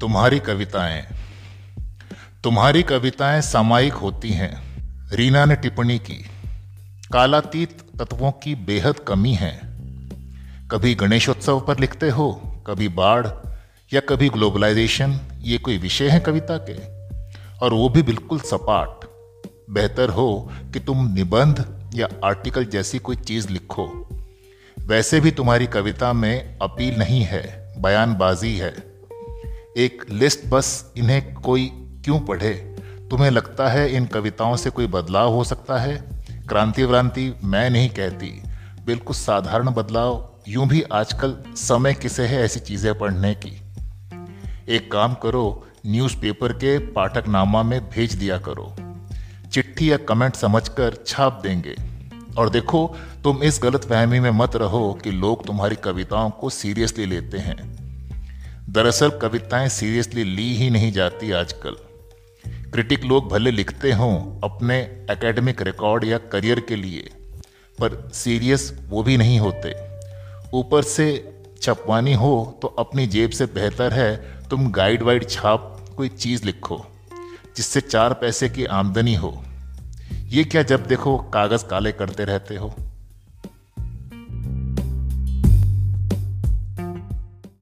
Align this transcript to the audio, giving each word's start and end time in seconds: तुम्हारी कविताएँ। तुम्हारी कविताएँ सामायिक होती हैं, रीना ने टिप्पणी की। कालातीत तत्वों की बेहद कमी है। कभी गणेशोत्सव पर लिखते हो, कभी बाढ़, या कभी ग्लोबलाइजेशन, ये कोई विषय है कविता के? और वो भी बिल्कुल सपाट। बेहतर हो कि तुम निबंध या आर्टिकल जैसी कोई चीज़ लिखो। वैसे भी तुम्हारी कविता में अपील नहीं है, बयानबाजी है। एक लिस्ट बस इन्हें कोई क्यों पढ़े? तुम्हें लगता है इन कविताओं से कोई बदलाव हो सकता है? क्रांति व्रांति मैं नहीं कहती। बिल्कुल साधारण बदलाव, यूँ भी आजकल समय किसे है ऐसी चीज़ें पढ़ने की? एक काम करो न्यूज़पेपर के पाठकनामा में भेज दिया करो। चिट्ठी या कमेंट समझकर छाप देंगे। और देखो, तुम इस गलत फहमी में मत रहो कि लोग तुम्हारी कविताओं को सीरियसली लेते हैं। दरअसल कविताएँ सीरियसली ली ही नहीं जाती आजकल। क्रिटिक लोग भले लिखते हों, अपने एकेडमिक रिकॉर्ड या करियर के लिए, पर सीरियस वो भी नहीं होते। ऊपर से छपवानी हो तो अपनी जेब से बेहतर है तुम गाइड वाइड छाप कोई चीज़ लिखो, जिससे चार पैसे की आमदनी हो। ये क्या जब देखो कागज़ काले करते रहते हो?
तुम्हारी 0.00 0.38
कविताएँ। 0.38 1.06
तुम्हारी 2.44 2.82
कविताएँ 2.82 3.40
सामायिक 3.40 3.92
होती 3.92 4.30
हैं, 4.30 4.62
रीना 5.12 5.44
ने 5.44 5.56
टिप्पणी 5.56 5.98
की। 5.98 6.26
कालातीत 7.12 7.82
तत्वों 7.98 8.32
की 8.32 8.54
बेहद 8.54 8.98
कमी 8.98 9.34
है। 9.34 9.60
कभी 10.70 10.94
गणेशोत्सव 10.94 11.60
पर 11.60 11.78
लिखते 11.78 12.10
हो, 12.10 12.32
कभी 12.66 12.88
बाढ़, 12.88 13.26
या 13.92 14.00
कभी 14.00 14.28
ग्लोबलाइजेशन, 14.28 15.20
ये 15.40 15.58
कोई 15.58 15.78
विषय 15.78 16.08
है 16.08 16.20
कविता 16.20 16.56
के? 16.70 17.06
और 17.58 17.74
वो 17.74 17.88
भी 17.88 18.02
बिल्कुल 18.02 18.40
सपाट। 18.40 19.00
बेहतर 19.70 20.08
हो 20.08 20.52
कि 20.72 20.80
तुम 20.80 21.12
निबंध 21.12 21.90
या 21.94 22.08
आर्टिकल 22.24 22.64
जैसी 22.64 22.98
कोई 22.98 23.16
चीज़ 23.16 23.48
लिखो। 23.48 24.08
वैसे 24.78 25.20
भी 25.20 25.30
तुम्हारी 25.30 25.66
कविता 25.66 26.12
में 26.12 26.58
अपील 26.58 26.98
नहीं 26.98 27.22
है, 27.22 27.74
बयानबाजी 27.78 28.56
है। 28.56 28.87
एक 29.78 30.06
लिस्ट 30.10 30.40
बस 30.48 30.92
इन्हें 30.96 31.34
कोई 31.34 31.66
क्यों 32.04 32.20
पढ़े? 32.20 32.76
तुम्हें 33.10 33.30
लगता 33.30 33.68
है 33.68 33.94
इन 33.94 34.06
कविताओं 34.06 34.56
से 34.56 34.70
कोई 34.70 34.86
बदलाव 34.86 35.32
हो 35.32 35.44
सकता 35.44 35.78
है? 35.78 36.04
क्रांति 36.48 36.84
व्रांति 36.84 37.34
मैं 37.44 37.70
नहीं 37.70 37.88
कहती। 37.88 38.42
बिल्कुल 38.86 39.16
साधारण 39.16 39.70
बदलाव, 39.70 40.34
यूँ 40.48 40.68
भी 40.68 40.82
आजकल 40.82 41.36
समय 41.48 41.94
किसे 41.94 42.26
है 42.26 42.42
ऐसी 42.42 42.60
चीज़ें 42.60 42.98
पढ़ने 42.98 43.34
की? 43.34 43.62
एक 44.68 44.92
काम 44.92 45.14
करो 45.14 45.66
न्यूज़पेपर 45.86 46.52
के 46.52 46.78
पाठकनामा 46.78 47.62
में 47.62 47.90
भेज 47.90 48.14
दिया 48.14 48.38
करो। 48.38 48.74
चिट्ठी 49.52 49.92
या 49.92 49.96
कमेंट 49.96 50.36
समझकर 50.36 51.04
छाप 51.06 51.40
देंगे। 51.42 51.76
और 52.38 52.50
देखो, 52.50 52.96
तुम 53.24 53.42
इस 53.42 53.60
गलत 53.62 53.84
फहमी 53.84 54.20
में 54.20 54.30
मत 54.30 54.56
रहो 54.56 54.98
कि 55.04 55.10
लोग 55.10 55.46
तुम्हारी 55.46 55.76
कविताओं 55.76 56.30
को 56.30 56.50
सीरियसली 56.50 57.06
लेते 57.06 57.38
हैं। 57.38 57.77
दरअसल 58.68 59.10
कविताएँ 59.10 59.68
सीरियसली 59.68 60.24
ली 60.24 60.54
ही 60.56 60.68
नहीं 60.70 60.90
जाती 60.92 61.30
आजकल। 61.32 61.76
क्रिटिक 62.72 63.04
लोग 63.04 63.28
भले 63.28 63.50
लिखते 63.50 63.92
हों, 63.92 64.40
अपने 64.44 64.76
एकेडमिक 65.10 65.62
रिकॉर्ड 65.62 66.04
या 66.04 66.18
करियर 66.32 66.60
के 66.60 66.76
लिए, 66.76 67.08
पर 67.78 68.10
सीरियस 68.14 68.72
वो 68.88 69.02
भी 69.02 69.16
नहीं 69.16 69.38
होते। 69.40 69.74
ऊपर 70.54 70.82
से 70.82 71.08
छपवानी 71.62 72.14
हो 72.14 72.58
तो 72.62 72.68
अपनी 72.68 73.06
जेब 73.06 73.30
से 73.30 73.46
बेहतर 73.46 73.92
है 73.92 74.16
तुम 74.50 74.70
गाइड 74.72 75.02
वाइड 75.02 75.28
छाप 75.28 75.86
कोई 75.96 76.08
चीज़ 76.08 76.44
लिखो, 76.44 76.84
जिससे 77.56 77.80
चार 77.80 78.14
पैसे 78.14 78.48
की 78.48 78.64
आमदनी 78.64 79.14
हो। 79.14 79.36
ये 80.26 80.44
क्या 80.44 80.62
जब 80.62 80.86
देखो 80.86 81.16
कागज़ 81.34 81.64
काले 81.64 81.92
करते 81.92 82.24
रहते 82.24 82.56
हो? 82.56 82.74